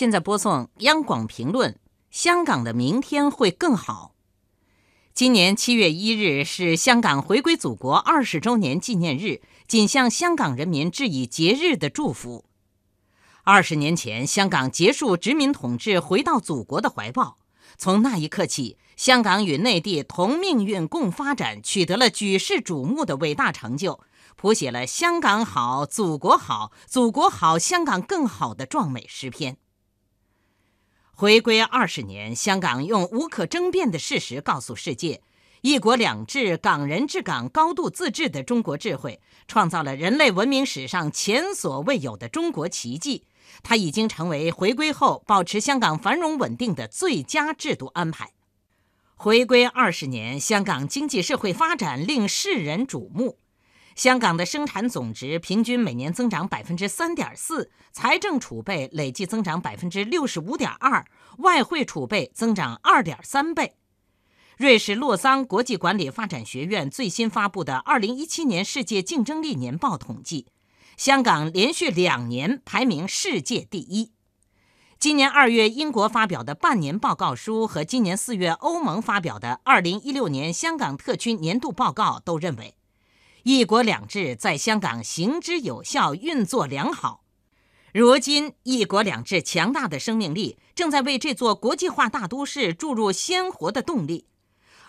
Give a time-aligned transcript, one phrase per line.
[0.00, 1.78] 现在播送央广评论：
[2.10, 4.14] 香港的明天会更好。
[5.12, 12.46] 今年七月一日是香港回归祖国二十周年纪念日，谨向香港人民致以节日的祝福。
[13.44, 17.36] 二十年前，香港结束殖民统治，回到祖国的怀抱。
[17.76, 24.00] 从那一刻起，香港与内地同命运共发展，取得了举世瞩目的伟大成就。
[24.36, 29.58] 谱写了“香港好，祖国好，祖国好，香港更好”的壮美诗篇。
[31.20, 35.20] 回归二十年，香港用无可争辩的事实告诉世界
[35.60, 43.26] ：“一国两制、港人治港、高度自治”的中国智慧，创造了人类文明史上前所未有的中国奇迹。
[43.62, 48.32] 它已经成为回归后保持香港繁荣稳定的最佳制度安排。
[49.14, 53.36] 回归二十年，香港经济社会发展令世人瞩目。
[53.96, 61.04] 香港的生产总值平均每年增长百分之三点四，财政储备累计增长百分之六十五点二，
[61.38, 63.74] 外汇储备增长二点三倍。
[64.56, 70.46] 瑞士洛桑国际管理发展学院最新发布的二零一七年世界竞争力年报统计，
[70.96, 74.12] 香港连续两年排名世界第一。
[74.98, 82.74] 今年二月，英国发表的半年报告书和今年四月欧盟发表的二零一六年香港特区年度报告都认为。
[83.42, 87.24] 一国两制在香港行之有效，运作良好。
[87.92, 94.26] 如今，一国两制强大的生命力正在为这座国际化大都市注入鲜活的动力，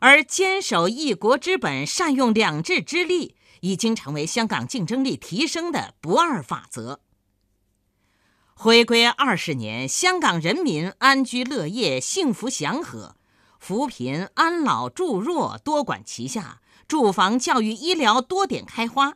[0.00, 7.00] 而坚守一国之本、善用两制之力，已经成为香港竞争力提升的不二法则。
[8.54, 13.14] 回归二十年，香港人民安居乐业、幸福祥和，
[13.58, 16.60] 扶贫、安老、助弱多管齐下。
[16.86, 19.14] 住房、教育、医疗多点开花。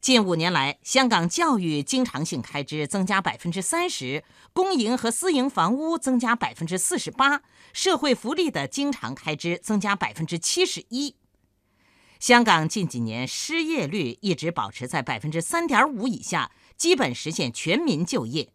[0.00, 7.42] 近五年来，香港教育经常性开支增加百分之三十，公营和私营房屋增加百分之四十八，
[7.72, 11.16] 社会福利的经常开支增加百分之七十一。
[12.20, 18.52] 香港近几年失业率一直保持在百分之三点五以下，基本实现全民就业。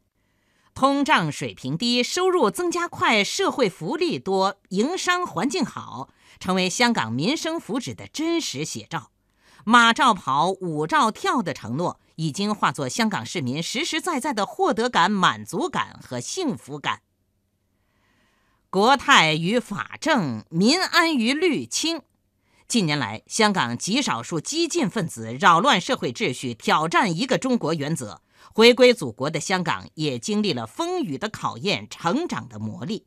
[0.76, 6.10] 通胀水平低，收入增加快，社会福利多，营商环境好。
[6.38, 9.10] 成为香港民生福祉的真实写照，
[9.64, 17.04] 马照跑，舞照跳的承诺，已经化作香港市民实实在在的获得感、满足感和幸福感。
[18.70, 22.02] 国泰与法正，民安于律清。
[22.68, 28.22] 近年来，香港极少数激进分子扰乱社会秩序，挑战一个中国原则。
[28.54, 33.04] 回归祖国的香港也经历了风雨的考验，成长的磨砺。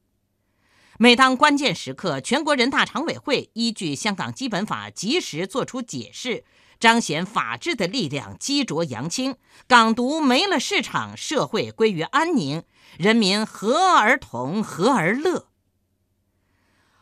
[0.98, 6.44] 每当关键时刻，全国人大常委会依据香港基本法及时作出解释，
[6.80, 9.36] 彰显法治的力量，激浊扬清，
[9.68, 12.64] 港独没了市场，社会归于安宁，
[12.96, 15.46] 人民和而同，和而乐。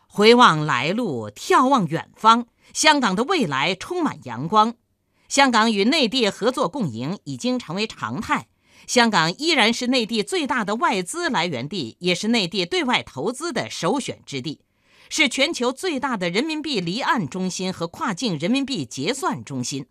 [0.09, 4.75] 回望来路，眺望远方，香港的未来充满阳光。
[5.29, 8.49] 香港与内地合作共赢已经成为常态。
[8.87, 14.61] 香港依然是内地最大的外资来源地，也是内地对外投资的首选之地，
[15.09, 19.87] 是全球最大的人民币离岸中心和跨境人民币结算中心。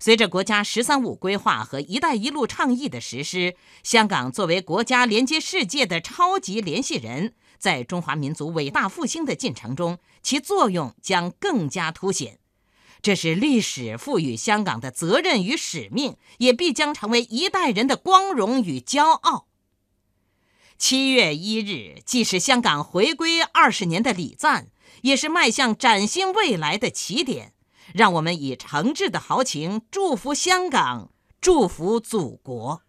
[0.00, 12.40] 随着国家“十三五”规划和“一带一路”倡议的实施，香港作为国家连接世界的超级联系人，在中华民族伟大复兴的进程中，其作用将更加凸显。
[13.04, 19.46] 这是历史赋予香港的责任与使命，也必将成为一代人的光荣与骄傲。
[20.78, 24.68] 七月一日，既是香港回归二十年的礼赞，
[25.02, 27.52] 也是迈向崭新未来的起点。
[27.92, 31.10] 让我们以诚挚的豪情祝福香港，
[31.42, 32.83] 祝福祖国。